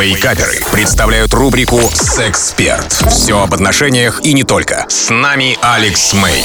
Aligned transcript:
Вейкаперы 0.00 0.60
представляют 0.70 1.34
рубрику 1.34 1.80
«Сексперт». 1.92 2.92
Все 3.10 3.42
об 3.42 3.52
отношениях 3.52 4.20
и 4.22 4.32
не 4.32 4.44
только. 4.44 4.86
С 4.88 5.10
нами 5.10 5.58
Алекс 5.60 6.12
Мэй. 6.12 6.44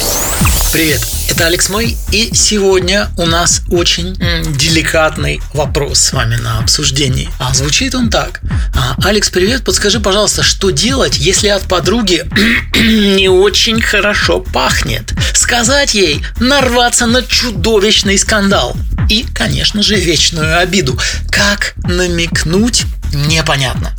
Привет, 0.71 1.01
это 1.29 1.45
Алекс 1.45 1.69
Мэй, 1.69 1.95
и 2.11 2.31
сегодня 2.33 3.09
у 3.15 3.27
нас 3.27 3.61
очень 3.69 4.19
м, 4.19 4.57
деликатный 4.57 5.39
вопрос 5.53 5.99
с 5.99 6.13
вами 6.13 6.35
на 6.37 6.57
обсуждении. 6.57 7.29
А 7.37 7.53
звучит 7.53 7.93
он 7.93 8.09
так. 8.09 8.41
А, 8.75 8.95
Алекс, 9.07 9.29
привет, 9.29 9.63
подскажи, 9.63 9.99
пожалуйста, 9.99 10.41
что 10.41 10.71
делать, 10.71 11.17
если 11.17 11.49
от 11.49 11.61
подруги 11.63 12.25
не 12.75 13.29
очень 13.29 13.81
хорошо 13.81 14.39
пахнет? 14.39 15.13
Сказать 15.35 15.93
ей 15.93 16.25
нарваться 16.39 17.05
на 17.05 17.21
чудовищный 17.21 18.17
скандал 18.17 18.75
и, 19.09 19.23
конечно 19.31 19.83
же, 19.83 19.95
вечную 19.95 20.57
обиду. 20.57 20.97
Как 21.29 21.75
намекнуть, 21.83 22.85
непонятно. 23.13 23.93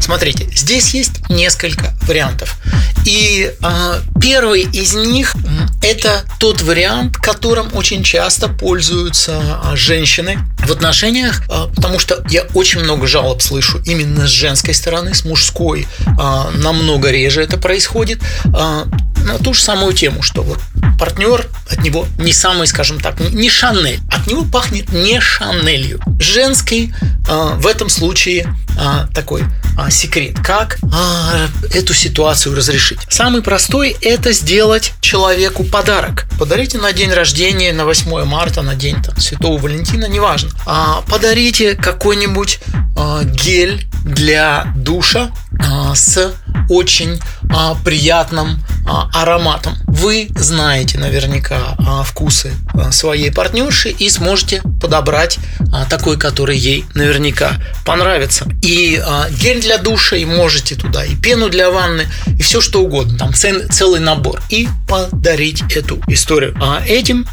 Смотрите, 0.00 0.48
здесь 0.54 0.94
есть 0.94 1.28
несколько 1.28 1.94
вариантов. 2.02 2.56
И 3.04 3.52
э, 3.62 4.00
первый 4.20 4.62
из 4.62 4.94
них 4.94 5.34
это 5.82 6.24
тот 6.38 6.62
вариант, 6.62 7.16
которым 7.16 7.68
очень 7.74 8.02
часто 8.02 8.48
пользуются 8.48 9.40
а, 9.62 9.76
женщины 9.76 10.38
в 10.58 10.70
отношениях, 10.72 11.42
а, 11.48 11.68
потому 11.68 11.98
что 11.98 12.22
я 12.28 12.42
очень 12.54 12.80
много 12.80 13.06
жалоб 13.06 13.40
слышу 13.40 13.80
именно 13.86 14.26
с 14.26 14.30
женской 14.30 14.74
стороны, 14.74 15.14
с 15.14 15.24
мужской 15.24 15.86
а, 16.18 16.50
намного 16.50 17.10
реже 17.10 17.42
это 17.42 17.56
происходит. 17.56 18.20
а, 18.54 18.86
на 19.24 19.38
ту 19.38 19.54
же 19.54 19.62
самую 19.62 19.92
тему, 19.92 20.22
что 20.22 20.42
вот 20.42 20.58
партнер 21.00 21.48
от 21.70 21.82
него 21.82 22.06
не 22.18 22.32
самый, 22.32 22.66
скажем 22.66 23.00
так, 23.00 23.18
не 23.20 23.48
Шанель, 23.48 24.00
от 24.12 24.26
него 24.26 24.44
пахнет 24.44 24.92
не 24.92 25.18
Шанелью. 25.18 25.98
Женский 26.20 26.94
а, 27.26 27.54
в 27.54 27.66
этом 27.66 27.88
случае 27.88 28.54
а, 28.78 29.06
такой 29.14 29.42
а, 29.78 29.90
секрет, 29.90 30.36
как 30.44 30.78
а, 30.92 31.48
эту 31.74 31.94
ситуацию 31.94 32.54
разрешить. 32.54 32.98
Самый 33.08 33.40
простой 33.40 33.96
это 34.02 34.32
сделать 34.32 34.92
человеку 35.00 35.64
подарок. 35.64 36.26
Подарите 36.38 36.76
на 36.76 36.92
день 36.92 37.10
рождения, 37.10 37.72
на 37.72 37.86
8 37.86 38.24
марта, 38.24 38.60
на 38.60 38.74
день 38.74 39.02
там, 39.02 39.16
Святого 39.18 39.58
Валентина, 39.58 40.04
неважно. 40.04 40.50
А, 40.66 41.02
подарите 41.08 41.76
какой-нибудь 41.76 42.60
а, 42.94 43.24
гель 43.24 43.86
для 44.04 44.66
душа 44.76 45.30
а, 45.58 45.94
с 45.94 46.34
очень 46.68 47.20
а, 47.52 47.74
приятным 47.84 48.62
а, 48.86 49.08
ароматом. 49.12 49.76
Вы 50.00 50.30
знаете 50.34 50.96
наверняка 50.96 51.76
а, 51.78 52.02
вкусы 52.04 52.54
а, 52.72 52.90
своей 52.90 53.30
партнерши 53.30 53.90
и 53.90 54.08
сможете 54.08 54.62
подобрать 54.80 55.38
а, 55.74 55.84
такой, 55.84 56.18
который 56.18 56.56
ей 56.56 56.86
наверняка 56.94 57.60
понравится. 57.84 58.46
И 58.62 58.98
гель 59.32 59.60
для 59.60 59.76
душа, 59.76 60.16
и 60.16 60.24
можете 60.24 60.74
туда 60.74 61.04
и 61.04 61.14
пену 61.16 61.50
для 61.50 61.70
ванны, 61.70 62.08
и 62.26 62.40
все 62.40 62.62
что 62.62 62.80
угодно. 62.80 63.18
Там 63.18 63.34
целый 63.34 64.00
набор. 64.00 64.40
И 64.48 64.68
подарить 64.88 65.62
эту 65.76 66.00
историю. 66.06 66.56
А 66.62 66.82
этим 66.86 67.26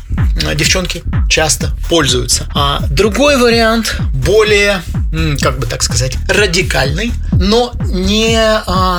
девчонки 0.55 1.03
часто 1.29 1.71
пользуются. 1.89 2.49
А 2.53 2.81
другой 2.89 3.37
вариант, 3.37 3.95
более, 4.13 4.81
как 5.41 5.57
бы 5.57 5.67
так 5.67 5.83
сказать, 5.83 6.17
радикальный, 6.27 7.13
но 7.31 7.71
не, 7.85 8.37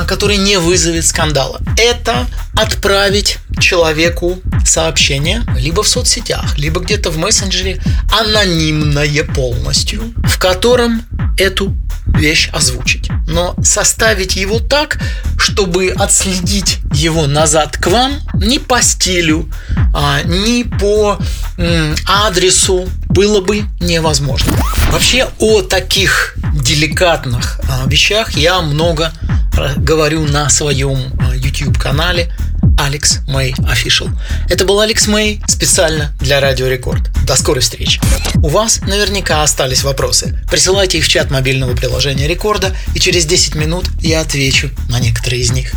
который 0.06 0.38
не 0.38 0.58
вызовет 0.58 1.04
скандала. 1.04 1.60
Это 1.76 2.26
отправить 2.54 3.38
человеку 3.58 4.38
сообщение 4.64 5.42
либо 5.56 5.82
в 5.82 5.88
соцсетях, 5.88 6.58
либо 6.58 6.80
где-то 6.80 7.10
в 7.10 7.18
мессенджере 7.18 7.80
анонимное 8.18 9.24
полностью, 9.24 10.12
в 10.24 10.38
котором 10.38 11.02
эту 11.38 11.74
вещь 12.06 12.48
озвучить. 12.52 13.08
Но 13.26 13.54
составить 13.62 14.36
его 14.36 14.58
так, 14.60 14.98
чтобы 15.38 15.90
отследить 15.90 16.78
его 16.92 17.26
назад 17.26 17.76
к 17.76 17.86
вам 17.88 18.14
ни 18.34 18.58
по 18.58 18.80
стилю, 18.82 19.48
а, 19.94 20.22
ни 20.22 20.62
по 20.62 21.18
м, 21.58 21.94
адресу 22.06 22.88
было 23.08 23.40
бы 23.40 23.64
невозможно. 23.80 24.52
Вообще 24.90 25.28
о 25.38 25.62
таких 25.62 26.34
деликатных 26.54 27.60
а, 27.68 27.86
вещах 27.86 28.32
я 28.36 28.60
много 28.62 29.12
ра- 29.54 29.78
говорю 29.78 30.24
на 30.26 30.48
своем 30.50 30.98
а, 31.20 31.34
YouTube 31.36 31.78
канале 31.78 32.32
Алекс 32.78 33.18
Мэй 33.26 33.54
Official. 33.58 34.10
Это 34.48 34.64
был 34.64 34.80
Алекс 34.80 35.06
Мэй 35.06 35.42
специально 35.46 36.12
для 36.20 36.40
Радио 36.40 36.68
Рекорд. 36.68 37.10
До 37.26 37.36
скорой 37.36 37.60
встречи. 37.60 38.00
У 38.36 38.48
вас 38.48 38.80
наверняка 38.82 39.42
остались 39.42 39.82
вопросы. 39.82 40.38
Присылайте 40.50 40.98
их 40.98 41.04
в 41.04 41.08
чат 41.08 41.30
мобильного 41.30 41.74
приложения 41.74 42.28
Рекорда, 42.28 42.74
и 42.94 43.00
через 43.00 43.26
10 43.26 43.56
минут 43.56 43.86
я 44.00 44.20
отвечу 44.20 44.70
на 44.88 45.00
некоторые 45.00 45.42
из 45.42 45.50
них. 45.50 45.72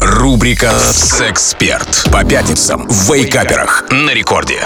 Рубрика 0.00 0.72
«Сексперт» 0.92 2.06
по 2.10 2.24
пятницам 2.24 2.88
в 2.88 3.12
Вейкаперах 3.12 3.84
на 3.90 4.10
рекорде. 4.10 4.60